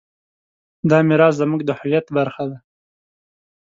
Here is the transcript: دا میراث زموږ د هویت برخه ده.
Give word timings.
دا 0.89 0.97
میراث 1.07 1.33
زموږ 1.41 1.61
د 1.65 1.69
هویت 1.79 2.05
برخه 2.17 2.43
ده. 2.51 2.57